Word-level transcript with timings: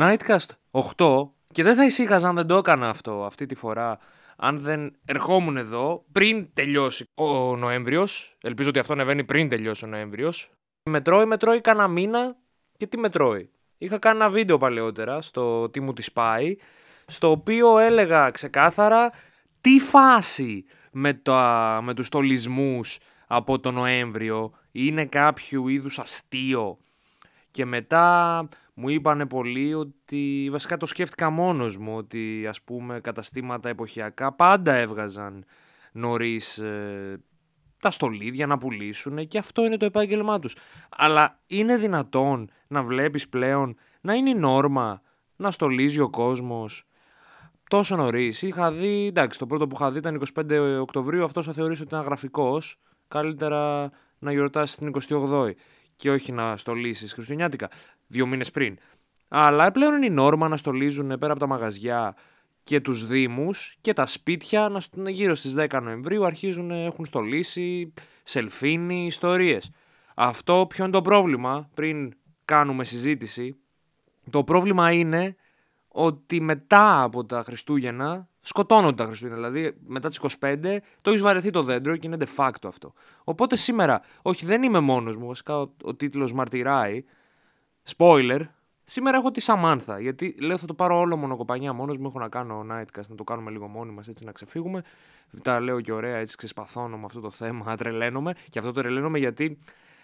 Nightcast 0.00 0.46
8 0.96 1.28
και 1.52 1.62
δεν 1.62 1.76
θα 1.76 1.84
εισήγαζα 1.84 2.28
αν 2.28 2.34
δεν 2.34 2.46
το 2.46 2.56
έκανα 2.56 2.88
αυτό 2.88 3.24
αυτή 3.24 3.46
τη 3.46 3.54
φορά. 3.54 3.98
Αν 4.36 4.60
δεν 4.60 4.96
ερχόμουν 5.04 5.56
εδώ 5.56 6.04
πριν 6.12 6.48
τελειώσει 6.54 7.08
ο 7.14 7.56
Νοέμβριος 7.56 8.36
ελπίζω 8.40 8.68
ότι 8.68 8.78
αυτό 8.78 8.92
ανεβαίνει 8.92 9.24
πριν 9.24 9.48
τελειώσει 9.48 9.84
ο 9.84 9.88
Νοέμβριος 9.88 10.50
μετρώει, 10.90 11.24
μετρώει 11.24 11.60
κάνα 11.60 11.88
μήνα 11.88 12.36
και 12.76 12.86
τι 12.86 12.98
μετρώει 12.98 13.50
είχα 13.78 13.98
κάνει 13.98 14.16
ένα 14.16 14.28
βίντεο 14.28 14.58
παλαιότερα 14.58 15.20
στο 15.20 15.68
τι 15.70 15.80
μου 15.80 15.92
τη 15.92 16.06
πάει 16.12 16.56
στο 17.06 17.30
οποίο 17.30 17.78
έλεγα 17.78 18.30
ξεκάθαρα 18.30 19.10
τι 19.60 19.78
φάση 19.78 20.64
με, 20.98 21.14
τα, 21.14 21.80
με 21.82 21.94
τους 21.94 22.06
στολισμούς 22.06 22.98
από 23.26 23.60
το 23.60 23.70
Νοέμβριο 23.70 24.52
είναι 24.72 25.06
κάποιο 25.06 25.68
είδους 25.68 25.98
αστείο 25.98 26.78
και 27.50 27.64
μετά 27.64 28.48
μου 28.74 28.88
είπανε 28.88 29.26
πολλοί 29.26 29.74
ότι 29.74 30.48
βασικά 30.50 30.76
το 30.76 30.86
σκέφτηκα 30.86 31.30
μόνος 31.30 31.76
μου 31.76 31.96
ότι 31.96 32.46
ας 32.48 32.62
πούμε 32.62 33.00
καταστήματα 33.00 33.68
εποχιακά 33.68 34.32
πάντα 34.32 34.74
έβγαζαν 34.74 35.44
νωρίς 35.92 36.58
ε, 36.58 37.20
τα 37.80 37.90
στολίδια 37.90 38.46
να 38.46 38.58
πουλήσουν 38.58 39.26
και 39.26 39.38
αυτό 39.38 39.64
είναι 39.64 39.76
το 39.76 39.84
επάγγελμά 39.84 40.38
τους. 40.38 40.56
Αλλά 40.88 41.40
είναι 41.46 41.76
δυνατόν 41.76 42.50
να 42.66 42.82
βλέπεις 42.82 43.28
πλέον 43.28 43.76
να 44.00 44.14
είναι 44.14 44.30
η 44.30 44.34
νόρμα 44.34 45.02
να 45.36 45.50
στολίζει 45.50 46.00
ο 46.00 46.10
κόσμος 46.10 46.86
τόσο 47.68 47.96
νωρίς. 47.96 48.42
Είχα 48.42 48.72
δει, 48.72 49.06
εντάξει, 49.06 49.38
το 49.38 49.46
πρώτο 49.46 49.66
που 49.66 49.76
είχα 49.80 49.90
δει 49.90 49.98
ήταν 49.98 50.22
25 50.34 50.78
Οκτωβρίου, 50.80 51.24
αυτό 51.24 51.42
θα 51.42 51.52
θεωρήσω 51.52 51.82
ότι 51.82 51.94
ήταν 51.94 52.04
γραφικός. 52.04 52.78
Καλύτερα 53.08 53.90
να 54.18 54.32
γιορτάσεις 54.32 54.76
την 54.76 54.92
28η 55.08 55.50
και 55.96 56.10
όχι 56.10 56.32
να 56.32 56.56
στολίσεις 56.56 57.12
Χριστουγεννιάτικα 57.12 57.70
δύο 58.06 58.26
μήνες 58.26 58.50
πριν. 58.50 58.78
Αλλά 59.28 59.70
πλέον 59.70 59.94
είναι 59.94 60.06
η 60.06 60.10
νόρμα 60.10 60.48
να 60.48 60.56
στολίζουν 60.56 61.18
πέρα 61.18 61.30
από 61.30 61.40
τα 61.40 61.46
μαγαζιά 61.46 62.16
και 62.62 62.80
τους 62.80 63.06
δήμους 63.06 63.76
και 63.80 63.92
τα 63.92 64.06
σπίτια 64.06 64.82
να 64.94 65.10
γύρω 65.10 65.34
στις 65.34 65.54
10 65.56 65.80
Νοεμβρίου 65.82 66.24
αρχίζουν 66.24 66.70
έχουν 66.70 67.06
στολίσει, 67.06 67.92
σελφίνι, 68.24 69.06
ιστορίες. 69.06 69.70
Αυτό 70.14 70.66
ποιο 70.68 70.84
είναι 70.84 70.92
το 70.92 71.02
πρόβλημα 71.02 71.70
πριν 71.74 72.14
κάνουμε 72.44 72.84
συζήτηση. 72.84 73.56
Το 74.30 74.44
πρόβλημα 74.44 74.92
είναι 74.92 75.36
ότι 75.98 76.40
μετά 76.40 77.02
από 77.02 77.24
τα 77.24 77.42
Χριστούγεννα 77.42 78.28
σκοτώνονται 78.40 78.94
τα 78.94 79.04
Χριστούγεννα. 79.04 79.48
Δηλαδή 79.48 79.76
μετά 79.86 80.08
τις 80.08 80.20
25 80.40 80.78
το 81.00 81.10
έχεις 81.10 81.22
βαρεθεί 81.22 81.50
το 81.50 81.62
δέντρο 81.62 81.96
και 81.96 82.06
είναι 82.06 82.16
de 82.20 82.26
facto 82.36 82.66
αυτό. 82.66 82.92
Οπότε 83.24 83.56
σήμερα, 83.56 84.00
όχι 84.22 84.46
δεν 84.46 84.62
είμαι 84.62 84.80
μόνος 84.80 85.16
μου, 85.16 85.26
βασικά 85.26 85.60
ο, 85.60 85.70
ο 85.82 85.94
τίτλος 85.94 86.32
μαρτυράει. 86.32 87.04
Spoiler, 87.96 88.40
σήμερα 88.84 89.16
έχω 89.16 89.30
τη 89.30 89.40
Σαμάνθα. 89.40 90.00
Γιατί 90.00 90.36
λέω 90.40 90.58
θα 90.58 90.66
το 90.66 90.74
πάρω 90.74 90.98
όλο 90.98 91.16
μονοκοπανιά 91.16 91.72
μόνος 91.72 91.96
μου. 91.96 92.06
Έχω 92.06 92.18
να 92.18 92.28
κάνω 92.28 92.66
Nightcast, 92.70 93.06
να 93.08 93.14
το 93.14 93.24
κάνουμε 93.24 93.50
λίγο 93.50 93.66
μόνοι 93.68 93.92
μας 93.92 94.08
έτσι 94.08 94.24
να 94.24 94.32
ξεφύγουμε. 94.32 94.82
Τα 95.42 95.60
λέω 95.60 95.80
και 95.80 95.92
ωραία, 95.92 96.16
έτσι 96.16 96.36
ξεσπαθώνω 96.36 96.96
με 96.96 97.04
αυτό 97.04 97.20
το 97.20 97.30
θέμα, 97.30 97.74
τρελαίνομαι. 97.78 98.34
Και 98.50 98.58
αυτό 98.58 98.72
το 98.72 98.80
τρελαίνομαι 98.80 99.18
γιατί 99.18 99.58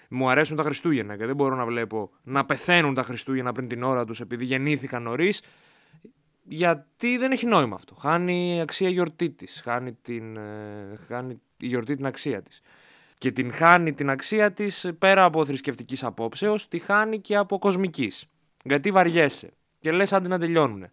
μου 0.08 0.30
αρέσουν 0.30 0.56
τα 0.56 0.62
Χριστούγεννα 0.62 1.16
και 1.16 1.26
δεν 1.26 1.36
μπορώ 1.36 1.54
να 1.54 1.64
βλέπω 1.64 2.10
να 2.22 2.44
πεθαίνουν 2.44 2.94
τα 2.94 3.02
Χριστούγεννα 3.02 3.52
πριν 3.52 3.68
την 3.68 3.82
ώρα 3.82 4.04
τους 4.04 4.20
επειδή 4.20 4.44
γεννήθηκαν 4.44 5.02
νωρίς 5.02 5.42
γιατί 6.42 7.16
δεν 7.16 7.32
έχει 7.32 7.46
νόημα 7.46 7.74
αυτό. 7.74 7.94
Χάνει 7.94 8.60
αξία 8.60 8.88
η 8.88 8.92
γιορτή 8.92 9.30
της. 9.30 9.60
Χάνει, 9.64 9.92
την, 9.92 10.36
ε, 10.36 10.98
χάνει 11.06 11.40
η 11.56 11.66
γιορτή 11.66 11.96
την 11.96 12.06
αξία 12.06 12.42
της. 12.42 12.60
Και 13.18 13.32
την 13.32 13.52
χάνει 13.52 13.92
την 13.92 14.10
αξία 14.10 14.52
της 14.52 14.92
πέρα 14.98 15.24
από 15.24 15.44
θρησκευτικής 15.44 16.04
απόψεως, 16.04 16.68
τη 16.68 16.78
χάνει 16.78 17.20
και 17.20 17.36
από 17.36 17.58
κοσμικής. 17.58 18.26
Γιατί 18.64 18.90
βαριέσαι 18.90 19.52
και 19.80 19.92
λες 19.92 20.12
άντι 20.12 20.28
να 20.28 20.38
τελειώνουν. 20.38 20.86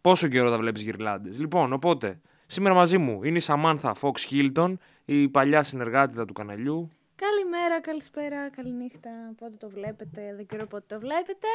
Πόσο 0.00 0.28
καιρό 0.28 0.50
θα 0.50 0.58
βλέπεις 0.58 0.82
γυρλάντες. 0.82 1.38
Λοιπόν, 1.38 1.72
οπότε, 1.72 2.20
σήμερα 2.46 2.74
μαζί 2.74 2.98
μου 2.98 3.24
είναι 3.24 3.36
η 3.36 3.40
Σαμάνθα 3.40 3.94
Fox 4.00 4.14
Hilton, 4.30 4.74
η 5.04 5.28
παλιά 5.28 5.62
συνεργάτητα 5.62 6.24
του 6.24 6.32
καναλιού. 6.32 6.90
Καλημέρα, 7.16 7.80
καλησπέρα, 7.80 8.50
καληνύχτα. 8.50 9.10
Πότε 9.38 9.54
το 9.58 9.68
βλέπετε, 9.68 10.34
δεν 10.36 10.46
ξέρω 10.46 10.66
πότε 10.66 10.84
το 10.86 11.00
βλέπετε. 11.00 11.48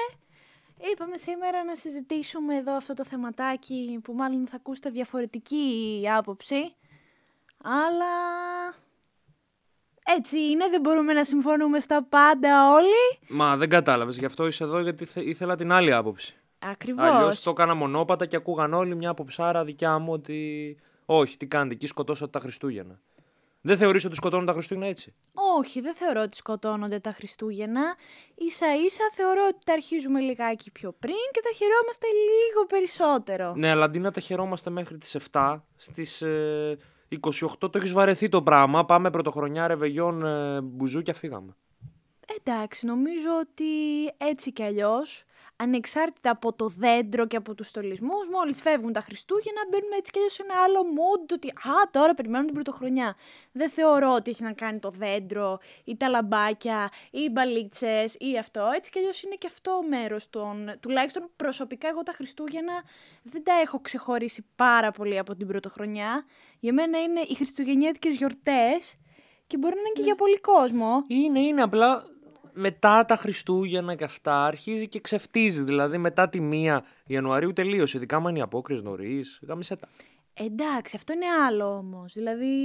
Είπαμε 0.91 1.17
σήμερα 1.17 1.63
να 1.63 1.75
συζητήσουμε 1.75 2.55
εδώ 2.55 2.73
αυτό 2.73 2.93
το 2.93 3.05
θεματάκι 3.05 3.99
που 4.03 4.13
μάλλον 4.13 4.47
θα 4.47 4.55
ακούσετε 4.55 4.89
διαφορετική 4.89 6.03
άποψη. 6.15 6.75
Αλλά 7.63 8.13
έτσι 10.03 10.39
είναι, 10.39 10.69
δεν 10.69 10.81
μπορούμε 10.81 11.13
να 11.13 11.23
συμφωνούμε 11.23 11.79
στα 11.79 12.03
πάντα 12.03 12.73
όλοι. 12.73 13.19
Μα 13.29 13.57
δεν 13.57 13.69
κατάλαβες, 13.69 14.17
γι' 14.17 14.25
αυτό 14.25 14.47
είσαι 14.47 14.63
εδώ 14.63 14.79
γιατί 14.79 15.07
ήθελα 15.15 15.55
την 15.55 15.71
άλλη 15.71 15.93
άποψη. 15.93 16.35
Ακριβώς. 16.59 17.05
Αλλιώς 17.05 17.43
το 17.43 17.49
έκανα 17.49 17.73
μονόπατα 17.73 18.25
και 18.25 18.35
ακούγαν 18.35 18.73
όλοι 18.73 18.95
μια 18.95 19.09
άποψάρα 19.09 19.63
δικιά 19.63 19.99
μου 19.99 20.13
ότι 20.13 20.77
όχι, 21.05 21.37
τι 21.37 21.47
κάνετε 21.47 21.73
εκεί, 21.73 21.87
σκοτώσατε 21.87 22.31
τα 22.31 22.39
Χριστούγεννα. 22.39 22.99
Δεν 23.61 23.77
θεωρείς 23.77 24.05
ότι 24.05 24.15
σκοτώνουν 24.15 24.45
τα 24.45 24.53
Χριστούγεννα 24.53 24.89
έτσι; 24.89 25.13
Όχι, 25.57 25.81
δεν 25.81 25.95
θεωρώ 25.95 26.21
ότι 26.21 26.37
σκοτώνονται 26.37 26.99
τα 26.99 27.11
Χριστούγεννα. 27.11 27.95
Ίσα 28.35 28.75
ίσα 28.85 29.03
θεωρώ 29.13 29.47
ότι 29.49 29.59
τα 29.65 29.73
αρχίζουμε 29.73 30.19
λιγάκι 30.19 30.71
πιο 30.71 30.91
πριν 30.99 31.15
και 31.31 31.41
τα 31.43 31.49
χαιρόμαστε 31.55 32.07
λίγο 32.07 32.65
περισσότερο. 32.67 33.53
Ναι, 33.55 33.69
αλλά 33.69 33.85
αντί 33.85 33.99
να 33.99 34.11
τα 34.11 34.19
χαιρόμαστε 34.19 34.69
μέχρι 34.69 34.97
τις 34.97 35.17
7, 35.31 35.59
στις 35.75 36.21
ε, 36.21 36.77
28 37.19 37.47
το 37.59 37.69
έχεις 37.73 37.91
βαρεθεί 37.91 38.29
το 38.29 38.43
πράγμα. 38.43 38.85
Πάμε 38.85 39.09
πρωτοχρονιά, 39.09 39.67
ρεβεγιόν, 39.67 40.25
ε, 40.25 40.61
μπουζούκια, 40.61 41.13
φύγαμε. 41.13 41.55
Εντάξει, 42.37 42.85
νομίζω 42.85 43.29
ότι 43.39 43.65
έτσι 44.17 44.51
κι 44.51 44.63
αλλιώς 44.63 45.23
ανεξάρτητα 45.61 46.29
από 46.31 46.53
το 46.53 46.67
δέντρο 46.67 47.27
και 47.27 47.35
από 47.35 47.55
τους 47.55 47.67
στολισμούς, 47.67 48.27
μόλις 48.29 48.61
φεύγουν 48.61 48.93
τα 48.93 49.01
Χριστούγεννα 49.01 49.61
μπαίνουμε 49.69 49.95
έτσι 49.95 50.11
και 50.11 50.19
σε 50.29 50.43
ένα 50.43 50.61
άλλο 50.63 50.79
mood 50.79 51.31
ότι 51.33 51.47
α, 51.47 51.89
τώρα 51.91 52.13
περιμένουμε 52.13 52.51
την 52.51 52.63
πρωτοχρονιά. 52.63 53.15
Δεν 53.51 53.69
θεωρώ 53.69 54.13
ότι 54.13 54.29
έχει 54.29 54.43
να 54.43 54.53
κάνει 54.53 54.79
το 54.79 54.89
δέντρο 54.89 55.59
ή 55.83 55.97
τα 55.97 56.07
λαμπάκια 56.07 56.89
ή 57.11 57.19
οι 57.21 57.29
μπαλίτσες 57.31 58.15
ή 58.19 58.37
αυτό. 58.37 58.69
Έτσι 58.75 58.91
και 58.91 58.99
αλλιώς 58.99 59.23
είναι 59.23 59.35
και 59.35 59.47
αυτό 59.47 59.81
μέρος 59.89 60.29
των... 60.29 60.71
Τουλάχιστον 60.79 61.29
προσωπικά 61.35 61.87
εγώ 61.87 62.03
τα 62.03 62.11
Χριστούγεννα 62.11 62.83
δεν 63.23 63.43
τα 63.43 63.53
έχω 63.53 63.79
ξεχωρίσει 63.79 64.45
πάρα 64.55 64.91
πολύ 64.91 65.17
από 65.17 65.35
την 65.35 65.47
πρωτοχρονιά. 65.47 66.25
Για 66.59 66.73
μένα 66.73 67.01
είναι 67.01 67.19
οι 67.19 67.35
χριστουγεννιάτικες 67.35 68.15
γιορτές 68.15 68.95
και 69.47 69.57
μπορεί 69.57 69.75
να 69.75 69.81
είναι 69.81 69.93
και 69.93 70.01
για 70.01 70.15
πολύ 70.15 70.39
κόσμο. 70.39 71.03
Είναι, 71.07 71.39
είναι 71.39 71.61
απλά 71.61 72.05
μετά 72.53 73.05
τα 73.05 73.15
Χριστούγεννα 73.15 73.95
και 73.95 74.03
αυτά 74.03 74.45
αρχίζει 74.45 74.87
και 74.87 74.99
ξεφτίζει. 74.99 75.63
Δηλαδή 75.63 75.97
μετά 75.97 76.29
τη 76.29 76.49
1 76.51 76.79
Ιανουαρίου 77.05 77.53
τελείωσε. 77.53 77.97
Ειδικά 77.97 78.15
αν 78.15 78.25
είναι 78.27 78.39
η 78.39 78.41
απόκριση 78.41 78.83
νωρίς. 78.83 79.39
Γάμισε 79.47 79.75
τα. 79.75 79.87
Εντάξει, 80.33 80.95
αυτό 80.95 81.13
είναι 81.13 81.25
άλλο 81.47 81.77
όμως. 81.77 82.13
Δηλαδή, 82.13 82.55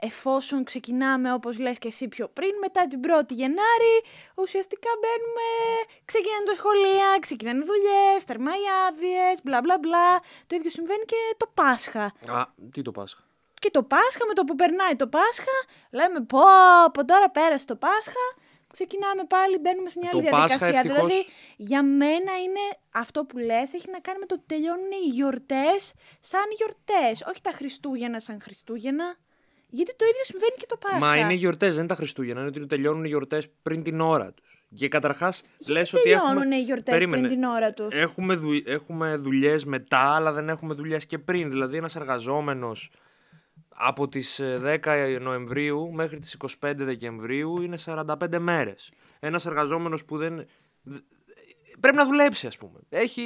εφόσον 0.00 0.64
ξεκινάμε 0.64 1.32
όπως 1.32 1.58
λες 1.58 1.78
και 1.78 1.88
εσύ 1.88 2.08
πιο 2.08 2.28
πριν, 2.28 2.50
μετά 2.60 2.86
την 2.86 3.00
1η 3.04 3.32
Γενάρη, 3.32 3.96
ουσιαστικά 4.34 4.88
μπαίνουμε, 5.00 5.48
ξεκινάνε 6.04 6.44
τα 6.44 6.54
σχολεία, 6.54 7.18
ξεκινάνε 7.20 7.58
οι 7.58 7.66
δουλειές, 7.66 8.24
τερμά 8.24 8.50
οι 8.50 8.66
άδειες, 8.88 9.40
μπλα 9.44 9.60
μπλα 9.60 9.78
μπλα. 9.78 10.20
Το 10.46 10.56
ίδιο 10.56 10.70
συμβαίνει 10.70 11.04
και 11.04 11.16
το 11.36 11.50
Πάσχα. 11.54 12.04
Α, 12.26 12.44
τι 12.72 12.82
το 12.82 12.90
Πάσχα; 12.90 13.22
Και 13.58 13.70
το 13.70 13.82
Πάσχα, 13.82 14.26
με 14.28 14.34
το 14.34 14.44
που 14.44 14.54
περνάει 14.54 14.96
το 14.96 15.06
Πάσχα, 15.06 15.56
λέμε 15.90 16.20
πω, 16.20 16.40
από 16.84 17.04
τώρα 17.04 17.30
πέρασε 17.30 17.64
το 17.64 17.76
Πάσχα, 17.76 18.24
ξεκινάμε 18.72 19.24
πάλι, 19.28 19.58
μπαίνουμε 19.58 19.88
σε 19.88 19.98
μια 20.00 20.10
άλλη 20.12 20.20
διαδικασία. 20.20 20.58
Πάσχα, 20.58 20.78
ευτυχώς... 20.78 20.96
Δηλαδή, 20.96 21.26
για 21.56 21.82
μένα 21.82 22.32
είναι 22.44 22.64
αυτό 22.90 23.24
που 23.24 23.38
λες, 23.38 23.72
έχει 23.72 23.90
να 23.90 24.00
κάνει 24.00 24.18
με 24.18 24.26
το 24.26 24.34
ότι 24.34 24.44
τελειώνουν 24.46 24.90
οι 24.90 25.08
γιορτές 25.16 25.92
σαν 26.20 26.46
γιορτές, 26.56 27.14
όχι 27.30 27.40
τα 27.42 27.52
Χριστούγεννα 27.58 28.20
σαν 28.20 28.40
Χριστούγεννα. 28.40 29.16
Γιατί 29.70 29.96
το 29.96 30.04
ίδιο 30.04 30.24
συμβαίνει 30.24 30.54
και 30.58 30.66
το 30.68 30.76
Πάσχα. 30.76 30.98
Μα 30.98 31.16
είναι 31.16 31.32
γιορτές, 31.32 31.68
δεν 31.68 31.78
είναι 31.78 31.88
τα 31.88 31.94
Χριστούγεννα. 31.94 32.40
Είναι 32.40 32.48
ότι 32.48 32.66
τελειώνουν 32.66 33.04
οι 33.04 33.08
γιορτές 33.08 33.48
πριν 33.62 33.82
την 33.82 34.00
ώρα 34.00 34.32
τους. 34.32 34.66
Και 34.74 34.88
καταρχάς 34.88 35.42
λες 35.68 35.92
ότι. 35.92 36.02
Τελειώνουν 36.02 36.52
οι 36.52 36.60
γιορτές 36.60 37.06
πριν 37.06 37.28
την 37.28 37.44
ώρα 37.44 37.72
τους; 37.72 37.94
Έχουμε, 37.94 38.34
δου... 38.34 38.50
έχουμε 38.64 39.16
δουλειές 39.16 39.64
μετά, 39.64 40.14
αλλά 40.14 40.32
δεν 40.32 40.48
έχουμε 40.48 40.74
δουλειές 40.74 41.06
και 41.06 41.18
πριν. 41.18 41.48
Δηλαδή, 41.50 41.76
ένας 41.76 41.96
εργαζόμενος 41.96 42.90
από 43.80 44.08
τις 44.08 44.40
10 44.42 44.78
ε, 44.84 45.18
Νοεμβρίου 45.18 45.92
μέχρι 45.92 46.18
τις 46.18 46.36
25 46.60 46.72
Δεκεμβρίου 46.76 47.62
είναι 47.62 47.78
45 47.84 48.38
μέρες. 48.38 48.90
Ένας 49.20 49.46
εργαζόμενος 49.46 50.04
που 50.04 50.16
δεν... 50.16 50.46
Πρέπει 51.80 51.96
να 51.96 52.04
δουλέψει 52.04 52.46
ας 52.46 52.56
πούμε. 52.56 52.80
Έχει... 52.88 53.22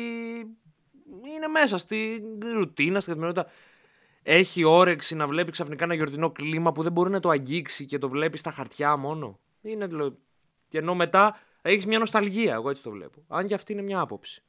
Είναι 1.35 1.47
μέσα 1.53 1.79
στη 1.79 2.23
ρουτίνα, 2.55 3.01
στη 3.01 3.11
καθημερινότητα. 3.11 3.55
Έχει 4.23 4.65
όρεξη 4.65 5.15
να 5.15 5.27
βλέπει 5.27 5.51
ξαφνικά 5.51 5.85
ένα 5.85 5.95
γιορτινό 5.95 6.31
κλίμα 6.31 6.73
που 6.73 6.83
δεν 6.83 6.93
μπορεί 6.93 7.11
να 7.11 7.21
το 7.21 7.29
αγγίξει 7.29 7.87
και 7.87 7.99
το 7.99 8.09
βλέπει 8.09 8.39
στα 8.39 8.51
χαρτιά 8.51 8.97
μόνο. 8.97 9.39
Είναι, 9.63 9.89
Και 10.69 10.79
ενώ 10.79 10.95
μετά 10.95 11.39
έχεις 11.63 11.87
μια 11.87 11.99
νοσταλγία, 11.99 12.53
εγώ 12.53 12.71
έτσι 12.71 12.83
το 12.83 12.91
βλέπω. 12.91 13.25
Αν 13.29 13.47
και 13.47 13.55
αυτή 13.55 13.73
είναι 13.73 13.83
μια 13.83 14.01
άποψη. 14.01 14.43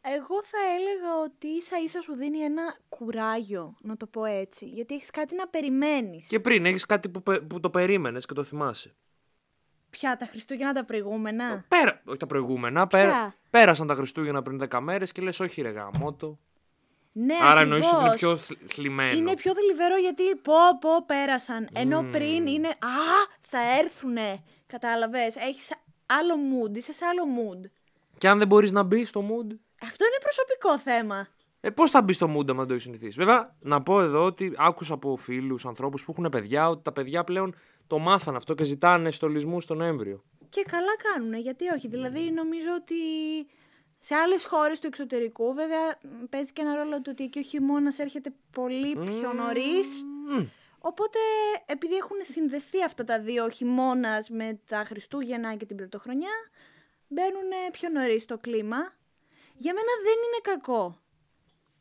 Εγώ 0.00 0.42
θα 0.44 0.58
έλεγα 0.78 1.22
ότι 1.24 1.46
ίσα 1.46 1.76
ίσα 1.84 2.00
σου 2.00 2.14
δίνει 2.14 2.38
ένα 2.38 2.76
κουράγιο, 2.88 3.74
να 3.80 3.96
το 3.96 4.06
πω 4.06 4.24
έτσι. 4.24 4.66
Γιατί 4.66 4.94
έχεις 4.94 5.10
κάτι 5.10 5.34
να 5.34 5.46
περιμένεις. 5.48 6.26
Και 6.26 6.40
πριν 6.40 6.66
έχεις 6.66 6.86
κάτι 6.86 7.08
που, 7.08 7.22
πε- 7.22 7.40
που 7.42 7.60
το 7.60 7.70
περίμενες 7.70 8.26
και 8.26 8.34
το 8.34 8.42
θυμάσαι. 8.44 8.94
Ποια 9.90 10.16
τα 10.16 10.26
Χριστούγεννα 10.26 10.72
τα 10.72 10.84
προηγούμενα; 10.84 11.64
Πέρα, 11.68 12.02
όχι 12.04 12.16
τα 12.18 12.26
προηγούμενα, 12.26 12.86
Ποια; 12.86 12.98
πέρα, 12.98 13.34
πέρασαν 13.50 13.86
τα 13.86 13.94
Χριστούγεννα 13.94 14.42
πριν 14.42 14.58
10 14.70 14.80
μέρες 14.80 15.12
και 15.12 15.22
λες, 15.22 15.40
όχι 15.40 15.62
ρε 15.62 15.68
γαμότο. 15.70 16.38
Ναι, 17.12 17.34
Άρα 17.42 17.60
εννοείς 17.60 17.86
ότι 17.92 17.96
είναι 18.00 18.08
ακριβώς. 18.10 18.40
πιο 18.40 18.56
θλ- 18.56 18.70
θλιμμένο. 18.72 19.16
Είναι 19.18 19.34
πιο 19.34 19.54
θλιβερό 19.54 19.96
γιατί 19.96 20.22
πω 20.36 20.54
πω 20.80 21.04
πέρασαν. 21.06 21.68
Ενώ 21.72 22.02
πριν 22.12 22.46
είναι 22.46 22.68
α, 22.68 22.76
θα 23.40 23.58
έρθουνε. 23.78 24.42
Κατάλαβες, 24.66 25.36
έχεις 25.36 25.70
άλλο 26.06 26.34
mood, 26.34 26.76
είσαι 26.76 26.92
σε 26.92 27.04
άλλο 27.04 27.22
mood. 27.24 27.70
Και 28.18 28.28
αν 28.28 28.38
δεν 28.38 28.46
μπορείς 28.46 28.72
να 28.72 28.82
μπεις 28.82 29.08
στο 29.08 29.24
mood. 29.28 29.56
Αυτό 29.82 30.04
είναι 30.04 30.18
προσωπικό 30.20 30.78
θέμα. 30.78 31.28
Ε, 31.60 31.70
πώς 31.70 31.90
θα 31.90 32.02
μπει 32.02 32.12
στο 32.12 32.26
mood 32.26 32.50
άμα 32.50 32.58
δεν 32.58 32.66
το 32.66 32.72
έχεις 32.72 32.82
συνηθίσει. 32.82 33.18
Βέβαια, 33.18 33.56
να 33.60 33.82
πω 33.82 34.00
εδώ 34.00 34.24
ότι 34.24 34.52
άκουσα 34.56 34.94
από 34.94 35.16
φίλους, 35.16 35.66
ανθρώπους 35.66 36.04
που 36.04 36.10
έχουν 36.10 36.28
παιδιά, 36.30 36.68
ότι 36.68 36.82
τα 36.82 36.92
παιδιά 36.92 37.24
πλέον 37.24 37.54
το 37.86 37.98
μάθαν 37.98 38.36
αυτό 38.36 38.54
και 38.54 38.64
ζητάνε 38.64 39.10
στολισμούς 39.10 39.64
στον 39.64 39.80
έμβριο. 39.80 40.24
Και 40.48 40.64
καλά 40.70 40.96
κάνουν, 41.12 41.34
γιατί 41.34 41.68
όχι. 41.68 41.88
Δηλαδή 41.88 42.30
νομίζω 42.30 42.68
ότι 42.80 42.94
σε 43.98 44.14
άλλες 44.14 44.46
χώρες 44.46 44.80
του 44.80 44.86
εξωτερικού, 44.86 45.54
βέβαια 45.54 45.98
μ, 46.02 46.24
παίζει 46.30 46.52
και 46.52 46.62
ένα 46.62 46.74
ρόλο 46.74 47.02
το 47.02 47.10
ότι 47.10 47.24
εκεί 47.24 47.38
ο 47.38 47.42
χειμώνας 47.42 47.98
έρχεται 47.98 48.32
πολύ 48.52 48.96
πιο 48.96 49.32
νωρίς. 49.32 50.04
Μμ. 50.28 50.44
Οπότε 50.78 51.18
επειδή 51.66 51.94
έχουν 51.94 52.16
συνδεθεί 52.20 52.82
αυτά 52.84 53.04
τα 53.04 53.20
δύο, 53.20 53.44
ο 53.44 53.48
χειμώνας 53.48 54.30
με 54.30 54.60
τα 54.68 54.84
Χριστούγεννα 54.84 55.54
και 55.54 55.66
την 55.66 55.76
Πρωτοχρονιά, 55.76 56.32
μπαίνουν 57.08 57.50
πιο 57.72 57.88
νωρίς 57.88 58.22
στο 58.22 58.36
κλίμα. 58.36 58.96
Για 59.58 59.72
μένα 59.74 59.92
δεν 60.06 60.16
είναι 60.26 60.40
κακό. 60.42 60.98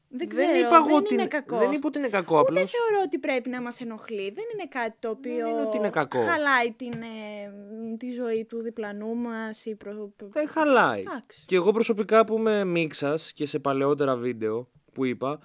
Δεν 0.09 0.27
ξέρω, 0.29 0.47
δεν 0.51 0.59
είπα 0.65 0.75
εγώ 0.75 0.85
δεν 0.85 0.95
ότι 0.95 1.13
είναι 1.13 1.21
είναι- 1.21 1.31
κακό. 1.31 1.57
Δεν 1.57 1.71
είπα 1.71 1.87
ότι 1.87 1.97
είναι 1.97 2.07
κακό, 2.07 2.39
Ούτε 2.39 2.51
απλώς. 2.51 2.71
θεωρώ 2.71 3.03
ότι 3.05 3.17
πρέπει 3.19 3.49
να 3.49 3.61
μας 3.61 3.81
ενοχλεί. 3.81 4.31
Δεν 4.31 4.43
είναι 4.53 4.67
κάτι 4.69 4.95
το 4.99 5.09
οποίο 5.09 5.47
είναι 5.47 5.61
ότι 5.61 5.77
είναι 5.77 5.89
κακό. 5.89 6.19
χαλάει 6.19 6.71
την, 6.71 6.91
ε, 7.01 7.47
μ, 7.91 7.95
τη 7.97 8.11
ζωή 8.11 8.45
του 8.45 8.61
διπλανού 8.61 9.15
μας. 9.15 9.65
Ή 9.65 9.75
προ... 9.75 10.11
Δεν 10.17 10.47
χαλάει. 10.47 10.99
Εντάξει. 10.99 11.43
Και 11.45 11.55
εγώ 11.55 11.71
προσωπικά 11.71 12.25
που 12.25 12.37
είμαι 12.37 12.63
μίξας 12.63 13.31
και 13.33 13.45
σε 13.45 13.59
παλαιότερα 13.59 14.15
βίντεο 14.15 14.67
που 14.93 15.05
είπα, 15.05 15.39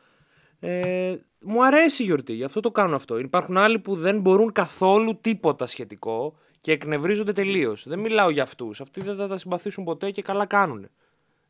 ε, 0.60 1.14
μου 1.40 1.64
αρέσει 1.64 2.02
η 2.02 2.06
γιορτή, 2.06 2.32
γι' 2.32 2.44
αυτό 2.44 2.60
το 2.60 2.70
κάνω 2.70 2.94
αυτό. 2.96 3.18
Υπάρχουν 3.18 3.56
άλλοι 3.56 3.78
που 3.78 3.94
δεν 3.94 4.20
μπορούν 4.20 4.52
καθόλου 4.52 5.18
τίποτα 5.20 5.66
σχετικό 5.66 6.36
και 6.60 6.72
εκνευρίζονται 6.72 7.32
τελείως. 7.32 7.88
Δεν 7.88 7.98
μιλάω 7.98 8.30
για 8.30 8.42
αυτούς. 8.42 8.80
Αυτοί 8.80 9.00
δεν 9.00 9.16
θα 9.16 9.26
τα 9.28 9.38
συμπαθήσουν 9.38 9.84
ποτέ 9.84 10.10
και 10.10 10.22
καλά 10.22 10.46
κάνουν. 10.46 10.88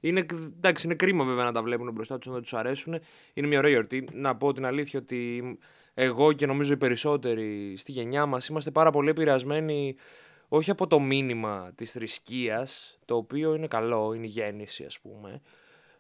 Είναι, 0.05 0.27
εντάξει, 0.57 0.87
είναι 0.87 0.95
κρίμα 0.95 1.25
βέβαια 1.25 1.45
να 1.45 1.53
τα 1.53 1.63
βλέπουν 1.63 1.93
μπροστά 1.93 2.19
τους, 2.19 2.33
να 2.33 2.41
τους 2.41 2.55
αρέσουν. 2.55 3.01
Είναι 3.35 3.47
μια 3.47 3.59
ωραία 3.59 3.71
γιορτή. 3.71 4.05
Να 4.13 4.37
πω 4.37 4.53
την 4.53 4.65
αλήθεια 4.65 5.01
ότι 5.01 5.43
εγώ 5.95 6.33
και 6.33 6.47
νομίζω 6.47 6.73
οι 6.73 6.77
περισσότεροι 6.77 7.75
στη 7.77 7.93
γενιά 7.93 8.27
μας 8.27 8.47
είμαστε 8.47 8.71
πάρα 8.71 8.91
πολύ 8.91 9.11
επηρεασμένοι 9.11 9.97
όχι 10.49 10.71
από 10.71 10.87
το 10.87 11.01
μήνυμα 11.01 11.73
της 11.75 11.91
θρησκείας, 11.91 12.99
το 13.05 13.17
οποίο 13.17 13.55
είναι 13.55 13.67
καλό, 13.67 14.13
είναι 14.15 14.27
η 14.27 14.29
γέννηση 14.29 14.85
ας 14.85 15.01
πούμε. 15.01 15.41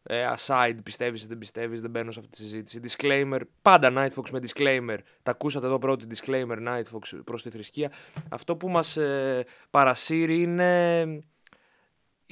Ε, 0.03 0.27
aside, 0.37 0.79
πιστεύεις 0.83 1.23
ή 1.23 1.27
δεν 1.27 1.39
πιστεύεις, 1.39 1.81
δεν 1.81 1.91
μπαίνω 1.91 2.11
σε 2.11 2.19
αυτή 2.21 2.31
τη 2.31 2.37
συζήτηση. 2.37 2.81
Disclaimer, 2.85 3.41
πάντα 3.63 3.93
Nightfox 3.97 4.31
με 4.31 4.39
disclaimer. 4.43 4.99
Τα 5.23 5.31
ακούσατε 5.31 5.67
εδώ 5.67 5.79
πρώτη, 5.79 6.07
disclaimer 6.15 6.69
Nightfox 6.69 7.21
προς 7.25 7.43
τη 7.43 7.51
θρησκεία. 7.51 7.93
Αυτό 8.31 8.57
που 8.57 8.69
μας 8.69 8.97
ε, 8.97 9.45
παρασύρει 9.71 10.43
είναι 10.43 11.03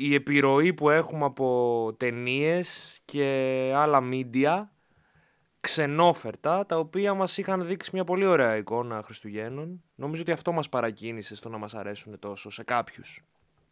η 0.03 0.15
επιρροή 0.15 0.75
που 0.75 0.91
έχουμε 0.91 1.25
από 1.25 1.95
ταινίες 1.97 3.01
και 3.05 3.25
άλλα 3.75 4.01
media 4.13 4.65
ξενόφερτα, 5.61 6.67
τα 6.67 6.79
οποία 6.79 7.15
μας 7.15 7.39
είχαν 7.39 7.67
δείξει 7.67 7.91
μια 7.93 8.05
πολύ 8.05 8.25
ωραία 8.27 8.57
εικόνα 8.57 9.03
Χριστουγέννων. 9.03 9.83
Νομίζω 9.95 10.23
ότι 10.23 10.33
αυτό 10.33 10.53
μας 10.53 10.69
παρακίνησε 10.69 11.37
στο 11.37 11.49
να 11.49 11.59
μας 11.59 11.75
αρέσουν 11.75 12.19
τόσο 12.19 12.51
σε 12.51 12.65
κάποιους. 12.65 13.25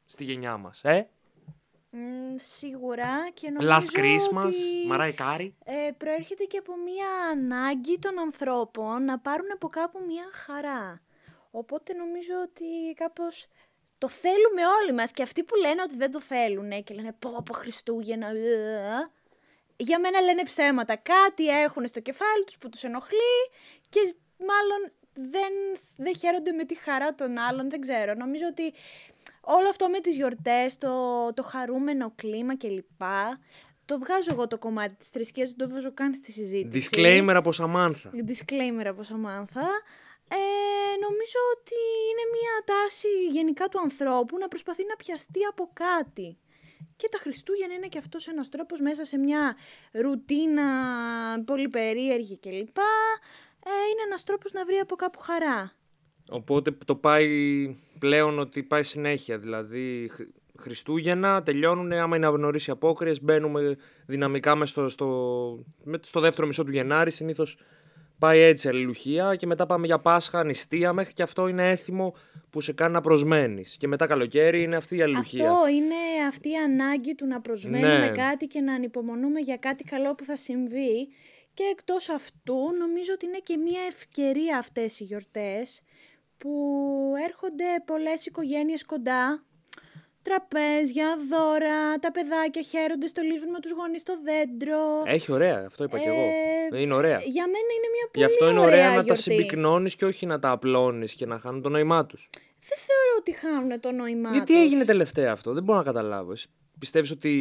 Στη 0.07 0.25
γενιά 0.25 0.57
μας. 0.57 0.81
Ε; 0.85 1.09
Μ, 1.91 1.99
σίγουρα 2.37 3.31
και 3.35 3.51
νομίζω 3.51 3.77
Last 3.77 3.99
Christmas, 3.99 4.45
ότι 4.45 4.57
Mariah 4.91 5.15
Carey. 5.15 5.51
ε, 5.65 5.91
προέρχεται 5.99 6.45
και 6.45 6.59
από 6.59 6.73
μια 6.85 7.09
ανάγκη 7.33 7.99
των 7.99 8.19
ανθρώπων 8.19 9.05
να 9.05 9.19
πάρουν 9.19 9.53
από 9.55 9.69
κάπου 9.69 9.99
μια 10.07 10.25
χαρά. 10.33 11.01
Οπότε 11.51 11.93
νομίζω 11.93 12.35
ότι 12.43 12.95
κάπως 12.95 13.47
το 13.99 14.09
θέλουμε 14.09 14.63
όλοι 14.81 14.93
μας 14.93 15.11
και 15.11 15.23
αυτοί 15.23 15.43
που 15.45 15.57
λένε 15.57 15.83
ότι 15.83 15.97
δεν 15.97 16.11
το 16.11 16.21
θέλουν 16.21 16.85
και 16.85 16.95
λένε 16.95 17.15
πω 17.19 17.43
πω 17.45 17.53
Χριστούγεννα, 17.53 18.27
ε, 18.27 19.11
για 19.77 20.01
μένα 20.01 20.21
λένε 20.21 20.43
ψέματα. 20.43 20.97
Κάτι 20.97 21.49
έχουν 21.49 21.87
στο 21.87 22.01
κεφάλι 22.01 22.45
τους 22.45 22.59
που 22.59 22.69
τους 22.69 22.83
ενοχλεί 22.83 23.39
και 23.89 24.01
μάλλον 24.39 24.91
δεν, 25.31 25.53
δεν 25.97 26.17
χαίρονται 26.17 26.53
με 26.53 26.65
τη 26.65 26.75
χαρά 26.79 27.15
των 27.15 27.39
άλλων, 27.39 27.71
δεν 27.71 27.81
ξέρω. 27.81 28.15
Νομίζω 28.15 28.45
ότι 28.51 28.73
όλο 29.41 29.69
αυτό 29.69 29.89
με 29.89 30.01
τις 30.01 30.17
γιορτές, 30.17 30.79
το, 30.79 30.93
το 31.35 31.43
χαρούμενο 31.43 32.13
κλίμα 32.15 32.57
κλπ. 32.57 33.03
Το 33.85 33.99
βγάζω 33.99 34.33
εγώ 34.33 34.47
το 34.47 34.59
κομμάτι 34.59 34.95
της 34.95 35.09
θρησκείας, 35.09 35.49
δεν 35.49 35.69
το 35.69 35.75
βάζω 35.75 35.93
καν 35.95 36.15
στη 36.15 36.33
συζήτηση. 36.33 36.89
Disclaimer 36.93 37.35
από 37.35 37.53
Σαμάνθα. 37.53 38.11
Disclaimer 38.27 38.87
από 38.87 39.03
Σαμάνθα. 39.03 39.67
Ε, 40.29 40.37
νομίζω 41.07 41.39
ότι 41.57 41.81
είναι 42.09 42.25
μια 42.37 42.55
τάση 42.65 43.09
γενικά 43.31 43.69
του 43.69 43.81
ανθρώπου 43.81 44.39
να 44.39 44.49
προσπαθεί 44.49 44.85
να 44.89 44.97
πιαστεί 44.97 45.41
από 45.51 45.71
κάτι. 45.73 46.39
Και 46.97 47.09
τα 47.11 47.19
Χριστούγεννα 47.19 47.75
είναι 47.75 47.87
και 47.89 47.99
αυτός 47.99 48.29
ένας 48.29 48.49
τρόπος 48.49 48.81
μέσα 48.81 49.05
σε 49.05 49.19
μια 49.19 49.57
ρουτίνα 49.93 50.65
πολύ 51.45 51.69
περίεργη 51.69 52.39
κλπ. 52.39 52.77
Ε, 53.65 53.71
είναι 53.91 54.03
ένας 54.07 54.25
τρόπος 54.25 54.53
να 54.53 54.65
βρει 54.65 54.77
από 54.77 54.97
κάπου 54.97 55.19
χαρά. 55.21 55.73
Οπότε 56.31 56.71
το 56.85 56.95
πάει 56.97 57.29
πλέον 57.99 58.39
ότι 58.39 58.63
πάει 58.63 58.83
συνέχεια. 58.83 59.39
Δηλαδή 59.39 60.11
Χ- 60.13 60.61
Χριστούγεννα 60.61 61.43
τελειώνουν, 61.43 61.93
άμα 61.93 62.17
είναι 62.17 62.31
νωρίς 62.31 62.67
οι 62.67 62.71
απόκριες, 62.71 63.23
μπαίνουμε 63.23 63.77
δυναμικά 64.07 64.55
μες 64.55 64.71
στο, 64.71 64.89
στο, 64.89 65.07
με- 65.85 66.01
στο 66.03 66.21
δεύτερο 66.21 66.47
μισό 66.47 66.65
του 66.65 66.71
Γενάρη. 66.71 67.11
Συνήθως 67.11 67.59
πάει 68.19 68.41
έτσι 68.41 68.67
η 68.67 68.71
αλληλουχία 68.71 69.35
και 69.35 69.47
μετά 69.47 69.67
πάμε 69.67 69.87
για 69.87 69.99
Πάσχα, 69.99 70.45
νηστεία, 70.45 70.93
μέχρι 70.93 71.13
και 71.13 71.23
αυτό 71.23 71.49
είναι 71.49 71.71
έθιμο 71.71 72.15
που 72.51 72.61
σε 72.61 72.73
κάνει 72.73 72.93
να 72.93 73.01
προσμένεις. 73.01 73.77
Και 73.79 73.87
μετά 73.87 74.07
καλοκαίρι 74.07 74.63
είναι 74.63 74.77
αυτή 74.77 74.97
η 74.97 75.03
αλληλουχία. 75.03 75.51
Αυτό 75.51 75.69
είναι 75.69 76.27
αυτή 76.29 76.49
η 76.49 76.57
ανάγκη 76.57 77.15
του 77.15 77.27
να 77.27 77.41
προσμένουμε 77.41 77.99
Ναι. 77.99 78.09
κάτι 78.09 78.47
και 78.47 78.61
να 78.61 78.75
ανυπομονούμε 78.75 79.41
για 79.41 79.57
κάτι 79.57 79.85
καλό 79.85 80.15
που 80.15 80.25
θα 80.25 80.37
συμβεί. 80.37 81.09
Και 81.55 81.65
εκτός 81.73 82.09
αυτού 82.09 82.57
νομίζω 82.79 83.13
ότι 83.15 83.27
είναι 83.27 83.39
και 83.43 83.57
μια 83.57 83.81
ευκαιρία 83.89 84.59
αυτές 84.59 85.01
οι 85.01 85.05
γιορτές 85.05 85.81
που 86.39 86.53
έρχονται 87.27 87.65
πολλές 87.85 88.27
οικογένειες 88.27 88.85
κοντά. 88.85 89.45
Τραπέζια, 90.29 91.09
δώρα, 91.31 91.99
τα 92.01 92.11
παιδάκια 92.11 92.63
χαίρονται, 92.63 93.07
στολίζουν 93.07 93.51
με 93.51 93.61
τους 93.61 93.71
γονείς 93.79 94.01
στο 94.01 94.15
δέντρο. 94.29 94.81
Έχει 95.05 95.33
ωραία, 95.33 95.65
αυτό 95.67 95.85
είπα 95.85 95.99
και 95.99 96.09
εγώ. 96.09 96.27
Ε, 96.73 96.81
Είναι 96.81 96.95
ωραία. 96.95 97.19
Για 97.25 97.47
μένα 97.47 97.69
είναι 97.77 97.89
μια 97.97 98.07
πολύ 98.13 98.25
Γι' 98.25 98.31
αυτό 98.33 98.49
είναι 98.51 98.59
ωραία 98.59 98.69
ωραία 98.79 98.89
να 98.91 98.97
τα 98.97 99.03
γιορτή. 99.03 99.23
συμπυκνώνεις 99.23 99.95
και 99.97 100.05
όχι 100.05 100.27
να 100.27 100.39
τα 100.39 100.51
απλώνεις 100.51 101.15
και 101.15 101.27
να 101.27 101.39
χάνουν 101.39 101.63
το 101.63 101.69
νόημά 101.69 102.07
τους. 102.07 102.29
Δεν 102.69 102.79
θεωρώ 102.87 103.15
ότι 103.19 103.33
χάνουν 103.33 103.81
το 103.81 103.93
νόημά 103.93 104.31
Γιατί 104.31 104.53
τους. 104.53 104.63
έγινε 104.63 104.85
τελευταία 104.85 105.33
αυτό, 105.33 105.53
δεν 105.53 105.63
μπορώ 105.63 105.79
να 105.79 105.85
καταλάβω. 105.85 106.33
Εσύ 106.81 106.91
Πιστεύεις 106.91 107.11
ότι... 107.11 107.33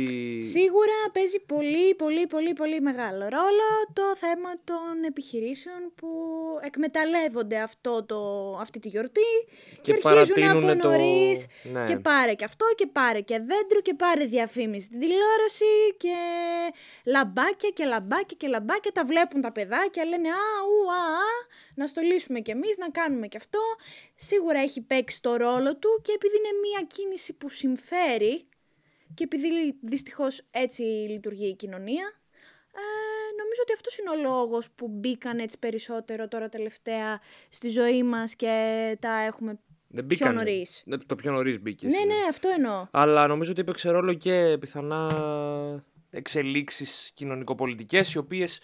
Σίγουρα 0.52 0.98
παίζει 1.14 1.40
πολύ, 1.40 1.96
πολύ, 1.96 2.28
πολύ, 2.28 2.54
πολύ 2.54 2.82
μεγάλο 2.82 3.20
ρόλο 3.20 3.68
το 3.94 4.16
θέμα 4.16 4.52
των 4.64 5.04
επιχειρήσεων 5.08 5.92
που 5.96 6.08
εκμεταλλεύονται 6.62 7.60
αυτό 7.60 8.04
το, 8.04 8.20
αυτή 8.62 8.80
τη 8.80 8.88
γιορτή 8.88 9.32
και, 9.82 9.94
Και 9.94 10.10
αρχίζουν 10.10 10.44
από 10.44 10.44
παρατείνουνε 10.44 10.76
το- 10.76 10.88
νωρίς 10.90 11.48
ναι. 11.64 11.86
και 11.88 11.98
πάρε 11.98 12.34
και 12.34 12.44
αυτό 12.44 12.66
και 12.76 12.88
πάρε 12.88 13.22
και 13.22 13.38
δέντρο 13.38 13.82
και 13.82 13.94
πάρε 13.94 14.26
διαφήμιση 14.26 14.86
στην 14.86 15.00
τηλεόραση 15.00 15.74
και 15.98 16.16
λαμπάκια 17.06 17.70
και 17.70 17.86
λαμπάκια 17.86 18.38
και 18.38 18.48
λαμπάκια 18.48 18.92
τα 18.92 19.06
βλέπουν 19.06 19.42
τα 19.42 19.52
παιδάκια 19.52 20.06
λένε 20.06 20.30
α, 20.30 20.48
ου, 20.70 20.92
α, 20.92 20.96
α, 20.96 21.32
να 21.76 21.88
στολίσουμε 21.88 22.40
κι 22.40 22.52
εμείς, 22.52 22.78
να 22.78 22.90
κάνουμε 22.90 23.28
κι 23.28 23.38
αυτό. 23.38 23.60
Σίγουρα 24.16 24.60
έχει 24.60 24.82
παίξει 24.82 25.22
το 25.22 25.36
ρόλο 25.36 25.78
του 25.78 25.90
και 26.02 26.12
επειδή 26.16 26.36
είναι 26.38 26.60
μια 26.68 26.88
κίνηση 26.88 27.34
που 27.34 27.50
συμφέρει 27.50 28.48
και 29.14 29.24
επειδή 29.24 29.78
δυστυχώς 29.82 30.42
έτσι 30.52 30.82
λειτουργεί 30.82 31.48
η 31.48 31.56
κοινωνία, 31.56 32.12
ε, 32.74 32.82
νομίζω 33.38 33.62
ότι 33.62 33.74
αυτός 33.74 33.98
είναι 33.98 34.10
ο 34.10 34.16
λόγος 34.30 34.72
που 34.72 34.88
μπήκαν 34.88 35.40
έτσι 35.40 35.60
περισσότερο 35.60 36.28
τώρα 36.28 36.50
τελευταία 36.50 37.20
στη 37.50 37.70
ζωή 37.70 38.04
μας 38.04 38.36
και 38.36 38.98
τα 39.02 39.10
έχουμε 39.22 39.52
Δεν 39.88 40.06
πιο 40.06 40.18
μπήκανε. 40.18 40.34
νωρίς. 40.34 40.82
Ναι, 40.86 40.98
Το 40.98 41.16
πιο 41.16 41.32
νωρίς 41.32 41.60
μπήκε. 41.62 41.88
Ναι, 41.88 41.98
ναι, 42.06 42.16
αυτό 42.30 42.50
εννοώ. 42.50 42.88
Αλλά 42.92 43.28
νομίζω 43.28 43.52
ότι 43.52 43.62
έπαιξε 43.62 43.90
ρόλο 43.90 44.14
και 44.14 44.58
πιθανά 44.60 45.10
εξελίξεις 46.10 47.12
κοινωνικοπολιτικές 47.14 48.14
οι 48.14 48.18
οποίες 48.18 48.60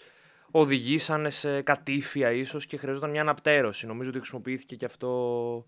οδηγήσανε 0.50 1.30
σε 1.30 1.62
κατήφια 1.62 2.30
ίσως 2.32 2.66
και 2.66 2.76
χρειαζόταν 2.76 3.10
μια 3.10 3.20
αναπτέρωση. 3.20 3.86
Νομίζω 3.86 4.08
ότι 4.10 4.18
χρησιμοποιήθηκε 4.18 4.76
και 4.76 4.84
αυτό 4.84 5.66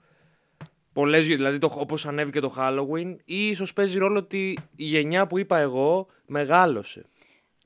πολλές, 0.96 1.26
δηλαδή 1.26 1.58
το, 1.58 1.70
όπως 1.78 2.06
ανέβηκε 2.06 2.40
το 2.40 2.54
Halloween 2.58 3.16
ή 3.24 3.48
ίσως 3.48 3.72
παίζει 3.72 3.98
ρόλο 3.98 4.18
ότι 4.18 4.58
η 4.76 4.84
γενιά 4.84 5.26
που 5.26 5.38
είπα 5.38 5.58
εγώ 5.58 6.06
μεγάλωσε. 6.26 7.06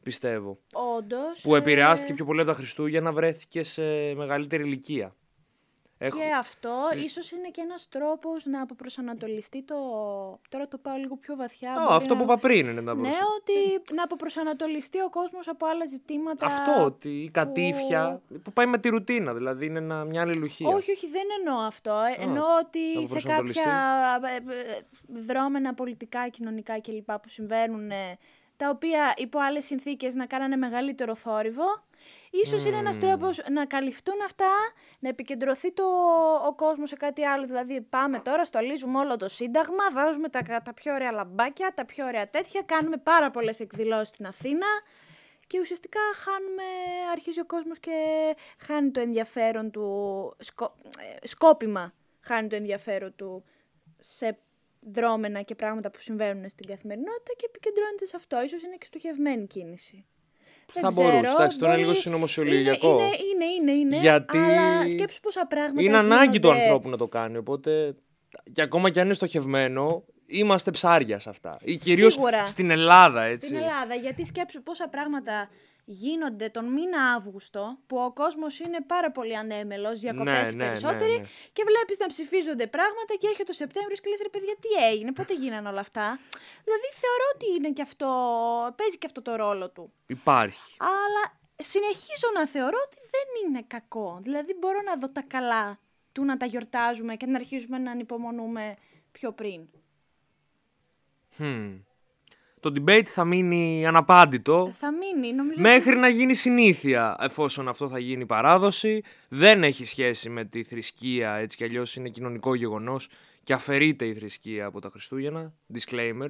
Πιστεύω. 0.03 0.59
Όντως. 0.99 1.41
Που 1.43 1.57
επηρεάστηκε 1.57 2.15
πιο 2.15 2.25
πολύ 2.25 2.41
από 2.41 2.51
τα 2.51 2.57
Χριστούγεννα, 2.57 3.13
βρέθηκε 3.13 3.63
σε 3.63 3.83
μεγαλύτερη 4.15 4.63
ηλικία. 4.63 5.15
Έχω- 6.03 6.19
Και 6.19 6.25
αυτό 6.39 6.75
ίσως 7.05 7.31
είναι 7.31 7.49
και 7.49 7.61
ένας 7.61 7.89
τρόπος 7.89 8.45
να 8.47 8.63
αποπροσανατολιστεί 8.63 9.63
το... 9.63 9.75
Τώρα 10.49 10.69
το 10.69 10.79
πάω 10.79 10.97
λίγο 10.97 11.17
πιο 11.17 11.37
βαθιά. 11.37 11.71
Α, 11.73 11.83
μπορεί 11.83 11.95
αυτό 11.95 12.13
να- 12.15 12.17
που 12.19 12.23
είπα 12.25 12.39
πριν 12.39 12.67
είναι 12.69 12.83
τα 12.83 12.95
Ναι, 12.95 13.01
πρόσωπα. 13.01 13.27
ότι 13.39 13.93
να 13.95 14.03
αποπροσανατολιστεί 14.03 15.01
ο 15.01 15.11
κόσμος 15.11 15.49
από 15.49 15.67
άλλα 15.67 15.87
ζητήματα. 15.87 16.47
Αυτό, 16.47 16.85
ότι 16.85 17.09
η 17.09 17.31
κατήφια 17.31 18.21
που 18.43 18.53
πάει 18.53 18.67
με 18.67 18.79
τη 18.79 18.89
ρουτίνα, 18.89 19.35
δηλαδή 19.35 19.67
είναι 19.67 19.79
ένα, 19.79 20.05
μια 20.05 20.21
αλληλουχία. 20.23 20.69
Όχι, 20.69 20.91
όχι, 20.91 21.07
δεν 21.09 21.25
εννοώ 21.39 21.61
αυτό. 21.61 21.91
Ε, 22.19 22.23
εννοώ 22.23 22.45
ότι 22.65 22.79
να 23.01 23.07
σε 23.07 23.13
προσανατολιστεί. 23.13 23.63
κάποια 23.63 24.21
ε, 24.33 24.77
ε, 24.77 24.81
δρόμενα 25.27 25.75
πολιτικά, 25.75 26.29
κοινωνικά 26.29 26.81
κλπ. 26.81 27.13
που 27.13 27.29
συμβαίνουν, 27.29 27.91
ε, 27.91 28.19
τα 28.61 28.69
οποία 28.69 29.15
υπό 29.17 29.39
άλλες 29.39 29.65
συνθήκες 29.65 30.15
να 30.15 30.27
κάνανε 30.27 30.57
μεγαλύτερο 30.57 31.15
θόρυβο, 31.15 31.85
ίσως 32.31 32.65
είναι 32.65 32.77
ένας 32.77 32.99
τρόπος 32.99 33.43
να 33.51 33.67
καλυφθούν 33.67 34.15
αυτά, 34.25 34.51
να 34.99 35.09
επικεντρωθεί 35.09 35.73
το, 35.73 35.85
ο 36.47 36.55
κόσμος 36.55 36.89
σε 36.89 36.97
κάτι 36.97 37.25
άλλο. 37.25 37.47
Δηλαδή 37.47 37.81
πάμε 37.81 38.19
τώρα, 38.19 38.45
στολίζουμε 38.45 38.99
όλο 38.99 39.17
το 39.17 39.29
σύνταγμα, 39.29 39.91
βάζουμε 39.93 40.29
τα, 40.29 40.43
τα 40.65 40.75
πιο 40.75 40.95
ωραία 40.95 41.13
λαμπάκια, 41.13 41.73
τα 41.75 41.85
πιο 41.85 42.07
ωραία 42.07 42.31
τέτοια, 42.31 42.63
κάνουμε 42.63 42.97
πάρα 42.97 43.31
πολλές 43.31 43.61
εκδηλώσεις 43.61 44.09
στην 44.09 44.27
Αθήνα. 44.27 44.67
Και 45.47 45.61
ουσιαστικά 45.61 46.01
χάνουμε, 46.15 46.63
αρχίζει 47.13 47.41
ο 47.41 47.47
κόσμος 47.47 47.79
και 47.79 47.91
χάνει 48.59 48.91
το 48.91 49.01
ενδιαφέρον 49.01 49.71
του, 49.71 50.37
σκο, 50.39 50.75
ε, 51.23 51.27
σκόπιμα 51.27 51.93
χάνει 52.21 52.49
το 52.49 52.57
ενδιαφέρον 52.57 53.13
του 53.17 53.45
σε 53.99 54.39
δρόμενα 54.81 55.43
και 55.43 55.55
πράγματα 55.55 55.91
που 55.91 56.01
συμβαίνουν 56.01 56.49
στην 56.49 56.67
καθημερινότητα 56.67 57.33
και 57.37 57.45
επικεντρώνεται 57.49 58.07
σε 58.07 58.17
αυτό. 58.17 58.43
Ίσως 58.43 58.63
είναι 58.63 58.77
και 58.77 58.87
στοχευμένη 58.87 59.47
κίνηση. 59.47 60.05
Δεν 60.73 60.83
Θα 60.83 60.89
ξέρω, 60.89 61.11
μπορούσε. 61.11 61.33
Εντάξει, 61.33 61.59
τώρα 61.59 61.71
είναι 61.73 61.81
λίγο 61.81 61.91
μπορεί- 61.93 62.03
συνωμοσιολογιακό. 62.03 62.89
Είναι, 62.91 63.05
είναι, 63.05 63.45
είναι, 63.45 63.73
είναι, 63.73 63.97
Γιατί 63.97 64.39
αλλά 64.39 64.89
σκέψου 64.89 65.21
πόσα 65.21 65.47
πράγματα 65.47 65.83
Είναι 65.83 65.97
ανάγκη 65.97 66.39
του 66.39 66.47
γίνονται. 66.47 66.63
ανθρώπου 66.65 66.89
να 66.89 66.97
το 66.97 67.09
κάνει. 67.09 67.37
Οπότε, 67.37 67.95
και 68.53 68.63
ακόμα 68.63 68.91
και 68.91 68.99
αν 69.01 69.05
είναι 69.07 69.15
στοχευμένο, 69.15 70.05
είμαστε 70.27 70.71
ψάρια 70.71 71.19
σε 71.19 71.29
αυτά. 71.31 71.59
Ή 71.63 71.77
κυρίως 71.77 72.13
Σίγουρα. 72.13 72.47
στην 72.47 72.71
Ελλάδα, 72.71 73.23
έτσι. 73.23 73.47
Στην 73.47 73.59
Ελλάδα, 73.59 73.95
γιατί 73.95 74.25
σκέψου 74.25 74.63
πόσα 74.63 74.89
πράγματα 74.89 75.49
γίνονται 75.93 76.49
τον 76.49 76.65
μήνα 76.73 77.01
Αύγουστο, 77.17 77.79
που 77.87 77.97
ο 77.97 78.13
κόσμος 78.13 78.59
είναι 78.59 78.81
πάρα 78.87 79.11
πολύ 79.11 79.37
ανέμελος, 79.37 80.01
διακοπές 80.01 80.55
Ναι, 80.55 80.57
ναι, 80.57 80.65
περισσότεροι, 80.65 81.13
ναι, 81.13 81.19
ναι. 81.19 81.27
και 81.53 81.63
βλέπεις 81.67 81.99
να 81.99 82.07
ψηφίζονται 82.07 82.67
πράγματα 82.67 83.15
και 83.19 83.27
έρχεται 83.27 83.45
το 83.45 83.53
Σεπτέμβριος 83.53 84.01
και 84.01 84.09
λες 84.11 84.21
ρε 84.23 84.29
παιδιά 84.29 84.55
τι 84.61 84.85
έγινε, 84.91 85.13
πότε 85.13 85.35
γίνανε 85.35 85.69
όλα 85.69 85.81
αυτά. 85.81 86.19
Δηλαδή 86.65 86.89
θεωρώ 87.03 87.25
ότι 87.35 87.47
είναι 87.57 87.71
και 87.71 87.83
αυτό, 87.83 88.09
παίζει 88.77 88.99
και 88.99 89.07
αυτό 89.07 89.23
το 89.23 89.35
ρόλο 89.35 89.71
του. 89.71 89.93
Υπάρχει. 90.07 90.77
Αλλά 90.79 91.23
συνεχίζω 91.57 92.29
να 92.35 92.47
θεωρώ 92.47 92.79
ότι 92.87 92.97
δεν 93.15 93.27
είναι 93.43 93.65
κακό. 93.67 94.19
Δηλαδή 94.23 94.55
μπορώ 94.59 94.81
να 94.83 94.97
δω 94.97 95.09
τα 95.13 95.23
καλά 95.23 95.79
του 96.13 96.25
να 96.25 96.37
τα 96.37 96.47
γιορτάζουμε 96.47 97.17
και 97.17 97.27
να 97.27 97.39
αρχίζουμε 97.39 97.79
να 97.79 97.91
ανυπομονούμε 97.91 98.77
πιο 99.13 99.33
πριν. 99.33 99.69
Χμ. 101.37 101.77
Το 102.61 102.73
debate 102.77 103.05
θα 103.05 103.25
μείνει 103.25 103.87
αναπάντητο. 103.87 104.73
Θα 104.79 104.93
μείνει, 104.93 105.33
νομίζω. 105.33 105.61
Μέχρι 105.61 105.97
να 105.97 106.09
γίνει 106.09 106.35
συνήθεια, 106.35 107.17
εφόσον 107.21 107.69
αυτό 107.69 107.89
θα 107.89 107.99
γίνει 107.99 108.27
παράδοση. 108.27 109.03
Δεν 109.29 109.65
έχει 109.65 109.85
σχέση 109.85 110.29
με 110.29 110.45
τη 110.45 110.65
θρησκεία, 110.65 111.35
έτσι 111.35 111.57
κι 111.57 111.65
αλλιώς 111.65 111.97
είναι 111.97 112.09
κοινωνικό 112.09 112.55
γεγονός 112.55 113.09
και 113.43 113.53
αφαιρείται 113.53 114.05
η 114.05 114.15
θρησκεία 114.15 114.67
από 114.67 114.81
τα 114.81 114.89
Χριστούγεννα. 114.91 115.53
Disclaimer. 115.75 116.29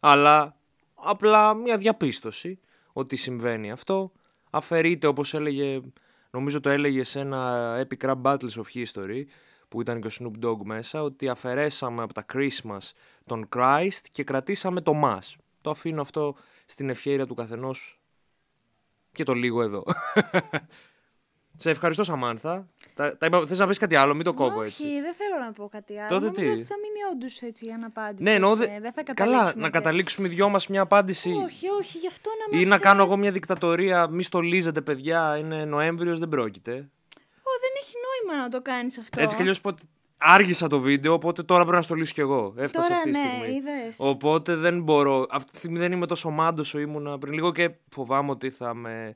Αλλά 0.00 0.56
απλά 0.94 1.54
μια 1.54 1.76
διαπίστωση 1.76 2.58
ότι 2.92 3.16
συμβαίνει 3.16 3.70
αυτό. 3.70 4.12
Αφαιρείται 4.50 5.06
όπως 5.06 5.34
έλεγε, 5.34 5.80
νομίζω 6.30 6.60
το 6.60 6.68
έλεγε 6.68 7.04
σε 7.04 7.20
ένα 7.20 7.86
Epic 7.86 8.08
Rap 8.08 8.22
Battles 8.22 8.36
of 8.36 8.64
History 8.74 9.22
που 9.68 9.80
ήταν 9.80 10.00
και 10.00 10.06
ο 10.06 10.10
Snoop 10.18 10.46
Dogg 10.46 10.58
μέσα, 10.64 11.02
ότι 11.02 11.28
αφαιρέσαμε 11.28 12.02
από 12.02 12.14
τα 12.14 12.24
Christmas 12.32 12.90
τον 13.26 13.48
Christ 13.56 14.00
και 14.10 14.24
κρατήσαμε 14.24 14.80
το 14.80 14.92
Mass. 15.04 15.34
Το 15.60 15.70
αφήνω 15.70 16.00
αυτό 16.00 16.36
στην 16.66 16.88
ευχαίρεια 16.90 17.26
του 17.26 17.34
καθενός 17.34 18.00
και 19.12 19.24
το 19.24 19.32
λίγο 19.32 19.62
εδώ. 19.62 19.84
Σε 21.60 21.70
ευχαριστώ, 21.70 22.04
Σαμάνθα. 22.04 22.68
Τα, 22.94 23.16
τα 23.16 23.26
είπα, 23.26 23.46
θες 23.46 23.58
να 23.58 23.66
πεις 23.66 23.78
κάτι 23.78 23.96
άλλο, 23.96 24.14
μην 24.14 24.24
το 24.24 24.34
κόβω 24.34 24.62
έτσι. 24.62 24.84
Όχι, 24.86 25.00
δεν 25.00 25.14
θέλω 25.14 25.44
να 25.44 25.52
πω 25.52 25.68
κάτι 25.68 25.98
άλλο. 25.98 26.08
Τότε 26.08 26.24
Νομίζω 26.26 26.40
τι; 26.42 26.48
ότι 26.50 26.62
θα 26.62 26.74
μείνει 26.82 26.98
όντως 27.12 27.40
έτσι 27.42 27.66
η 27.66 27.72
αναπάντηση. 27.72 28.22
Ναι, 28.22 28.34
εννοώ. 28.34 28.56
και 28.56 28.66
δε- 28.66 28.80
δεν 28.80 28.92
θα 28.92 29.02
Καλά, 29.02 29.14
καταλήξουμε 29.14 29.62
να 29.62 29.68
και- 29.70 29.78
καταλήξουμε 29.78 30.26
οι 30.28 30.30
δυο 30.30 30.48
μας 30.48 30.66
μια 30.66 30.80
απάντηση. 30.80 31.30
Όχι, 31.30 31.68
όχι, 31.68 31.98
γι' 31.98 32.06
αυτό 32.06 32.30
να 32.38 32.56
μας... 32.56 32.64
Ή 32.64 32.68
να 32.68 32.74
ε, 32.74 32.78
κάνω 32.78 33.02
εγώ 33.02 33.16
μια 33.16 33.32
δικτατορία, 33.32 34.06
μη 34.08 34.22
στολίζετε 34.22 34.80
παιδιά, 34.80 35.36
είναι 35.36 35.64
Νοέμβριος, 35.64 36.18
δεν 36.18 36.28
πρόκειται. 36.28 36.72
Ω, 37.42 37.50
δεν 37.60 37.72
έχει 37.82 37.94
νόημα 38.26 38.42
να 38.42 38.48
το 38.48 38.62
κάνεις 38.62 38.98
αυτό. 38.98 39.20
Έτσι 39.20 39.36
κι 39.36 39.42
αλλιώς 39.42 39.60
πότε... 39.60 39.82
άργησα 40.18 40.68
το 40.68 40.80
βίντεο, 40.80 41.12
οπότε 41.12 41.42
τώρα 41.42 41.60
πρέπει 41.60 41.76
να 41.76 41.82
στολίσω 41.82 42.12
κι 42.12 42.20
εγώ. 42.20 42.54
Έφτασα 42.56 42.88
Τώρα 42.88 43.00
αυτή 43.00 43.10
τη 43.12 43.18
ναι, 43.18 43.24
στιγμή. 43.26 43.54
είδες. 43.54 43.96
Οπότε 43.98 44.56
δεν 44.56 44.82
μπορώ. 44.82 45.26
Αυτή 45.30 45.52
τη 45.52 45.58
στιγμή 45.58 45.78
δεν 45.78 45.92
είμαι 45.92 46.06
τόσο 46.06 46.30
μάντος 46.30 46.66
όσο 46.66 46.78
ήμουνα 46.78 47.18
πριν 47.18 47.32
λίγο 47.32 47.52
και 47.52 47.70
φοβάμαι 47.88 48.30
ότι 48.30 48.50
θα 48.50 48.74
με 48.74 49.14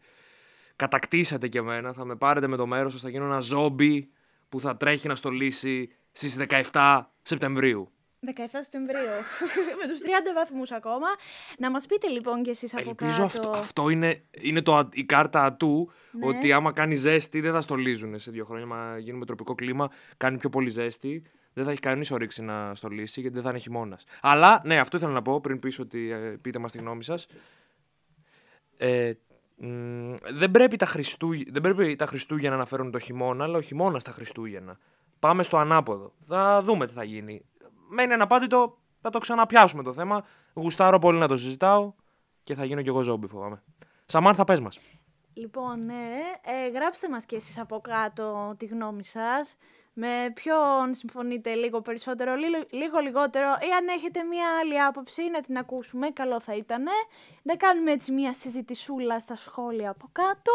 κατακτήσετε 0.76 1.49
κι 1.49 1.59
εμένα. 1.59 1.92
Θα 1.92 2.04
με 2.04 2.16
πάρετε 2.16 2.47
με 2.47 2.56
το 2.56 2.66
μέρος 2.66 2.92
σας. 2.92 3.00
Θα 3.00 3.09
γίνω 3.09 3.25
ένα 3.25 3.40
ζόμπι 3.40 4.09
που 4.49 4.61
θα 4.61 4.76
τρέχει 4.76 5.09
να 5.09 5.14
στολίσει 5.14 5.88
στις 6.12 6.37
17 6.73 7.00
Σεπτεμβρίου. 7.23 7.92
17 8.26 8.31
Σεπτεμβρίου. 8.49 8.99
με 9.81 9.88
τους 9.88 9.99
30 10.02 10.05
βαθμούς 10.35 10.71
ακόμα. 10.71 11.07
Να 11.59 11.71
μας 11.71 11.87
πείτε 11.87 12.09
λοιπόν 12.09 12.43
κι 12.43 12.50
εσείς 12.50 12.75
από 12.75 12.88
Ελπίζω 12.88 13.11
κάτω. 13.11 13.25
αυτό, 13.25 13.50
αυτό 13.50 13.88
είναι, 13.88 14.23
είναι 14.31 14.62
το, 14.62 14.76
α- 14.76 14.88
η 14.93 15.05
κάρτα 15.05 15.45
ατού 15.45 15.91
Ναι. 16.11 16.26
ότι 16.26 16.52
άμα 16.52 16.73
κάνει 16.73 16.95
ζέστη 16.95 17.41
δεν 17.41 17.52
θα 17.52 17.61
στολίζουν 17.61 18.19
σε 18.19 18.31
δύο 18.31 18.45
χρόνια. 18.45 18.67
Μα 18.67 18.99
γίνουμε 18.99 19.25
τροπικό 19.26 19.55
κλίμα, 19.55 19.91
κάνει 20.17 20.38
πιο 20.38 20.49
πολύ 20.49 20.71
ζέστη. 20.71 21.23
Δεν 21.55 21.64
θα 21.64 21.71
έχει 21.71 21.81
κανείς 21.81 22.11
όρεξη 22.11 22.43
να 22.43 22.75
στολίσει 22.75 23.21
γιατί 23.21 23.35
δεν 23.35 23.45
θα 23.45 23.50
είναι 23.50 23.59
χειμώνας. 23.59 24.05
Αλλά 24.21 24.62
ναι, 24.64 24.79
αυτό 24.79 24.97
ήθελα 24.97 25.12
να 25.12 25.23
πω 25.23 25.41
πριν 25.41 25.59
πεις 25.59 25.79
ότι 25.79 26.11
ε, 26.11 26.17
πείτε 26.17 26.59
μας 26.59 26.73
τη 26.73 26.79
γνώμη 26.79 27.05
σας. 27.05 27.26
Ε, 28.76 29.12
μ, 29.57 30.14
δεν, 30.33 30.50
πρέπει 30.50 30.76
τα 30.76 30.87
Χριστούγε- 30.87 31.52
δεν 31.52 31.62
πρέπει 31.62 31.97
τα 31.97 32.07
Χριστούγεννα 32.07 32.57
να 32.57 32.64
φέρουν 32.64 32.91
το 32.91 32.99
χειμώνα, 32.99 33.45
αλλά 33.45 33.59
ο 33.59 33.61
χειμώνας 33.61 34.02
τα 34.02 34.11
Χριστούγεννα. 34.11 34.79
Πάμε 35.19 35.43
στο 35.43 35.57
ανάποδο. 35.57 36.12
Θα 36.26 36.62
δούμε 36.62 36.87
τι 36.87 36.93
θα 36.93 37.05
γίνει. 37.05 37.45
Μένει 37.94 38.12
αναπάντητο, 38.12 38.78
θα 39.00 39.11
το 39.11 39.18
ξαναπιάσουμε 39.18 39.82
το 39.82 39.92
θέμα. 39.92 40.25
Γουστάρω 40.54 40.99
πολύ 40.99 41.18
να 41.18 41.28
το 41.28 41.37
συζητάω 41.37 41.92
και 42.42 42.54
θα 42.54 42.64
γίνω 42.64 42.82
κι 42.82 42.88
εγώ 42.88 43.02
ζόμπι, 43.02 43.26
φοβάμαι. 43.26 43.62
Σαμάρθα, 44.06 44.44
πες 44.44 44.61
μας. 44.61 44.78
Λοιπόν, 45.34 45.84
ναι, 45.84 46.18
ε, 46.42 46.68
γράψτε 46.68 47.08
μας 47.08 47.25
κι 47.25 47.34
εσείς 47.34 47.58
από 47.58 47.80
κάτω 47.80 48.54
τη 48.58 48.66
γνώμη 48.66 49.04
σας. 49.04 49.56
Με 49.94 50.32
ποιον 50.34 50.94
συμφωνείτε 50.94 51.54
λίγο 51.54 51.80
περισσότερο, 51.80 52.34
λίγο, 52.34 52.58
λίγο 52.70 52.99
λιγότερο. 52.99 53.46
Ή 53.46 53.70
αν 53.78 53.88
έχετε 53.88 54.22
μία 54.22 54.46
άλλη 54.61 54.80
άποψη 54.82 55.30
να 55.30 55.40
την 55.40 55.56
ακούσουμε, 55.58 56.11
καλό 56.11 56.40
θα 56.40 56.54
ήταν. 56.54 56.84
Να 57.42 57.56
κάνουμε 57.56 57.90
έτσι 57.92 58.12
μία 58.12 58.32
συζητησούλα 58.32 59.20
στα 59.20 59.37
σχόλια 59.37 59.90
από 59.90 60.08
κάτω. 60.12 60.52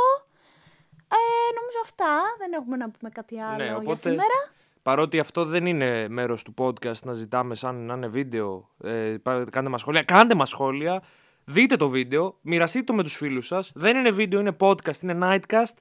Ε, 1.07 1.53
νομίζω 1.59 1.79
αυτά. 1.83 2.21
Δεν 2.37 2.53
έχουμε 2.53 2.77
να 2.77 2.89
πούμε 2.89 3.09
κάτι 3.09 3.39
άλλο 3.41 3.55
Ναι, 3.57 3.63
για 3.63 3.75
οπότε- 3.77 3.97
σήμερα. 3.99 4.37
Παρότι 4.87 5.19
αυτό 5.19 5.45
δεν 5.45 5.65
είναι 5.65 6.07
μέρος 6.09 6.43
του 6.43 6.53
podcast 6.57 6.99
να 7.03 7.13
ζητάμε 7.13 7.55
σαν 7.55 7.85
να 7.85 7.93
είναι 7.93 8.07
βίντεο, 8.07 8.69
ε, 8.83 9.15
πά- 9.23 9.49
κάντε 9.49 9.69
μας 9.69 9.81
σχόλια, 9.81 10.03
κάντε 10.03 10.35
μας 10.35 10.49
σχόλια, 10.49 11.03
δείτε 11.45 11.75
το 11.75 11.89
βίντεο, 11.89 12.37
μοιραστείτε 12.41 12.83
το 12.83 12.93
με 12.93 13.03
τους 13.03 13.15
φίλους 13.15 13.47
σας. 13.47 13.71
Δεν 13.75 13.97
είναι 13.97 14.11
βίντεο, 14.11 14.39
είναι 14.39 14.55
podcast, 14.59 15.01
είναι 15.01 15.17
Nightcast. 15.21 15.73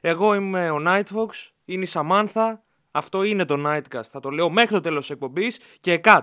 Εγώ 0.00 0.34
είμαι 0.34 0.70
ο 0.70 0.78
Nightfox, 0.86 1.50
είναι 1.64 1.82
η 1.82 1.86
Σαμάνθα, 1.86 2.62
αυτό 2.90 3.22
είναι 3.22 3.44
το 3.44 3.54
Nightcast. 3.66 4.04
Θα 4.10 4.20
το 4.20 4.30
λέω 4.30 4.50
μέχρι 4.50 4.74
το 4.74 4.80
τέλος 4.80 5.00
της 5.00 5.10
εκπομπής 5.10 5.60
και 5.80 6.00
cut. 6.04 6.20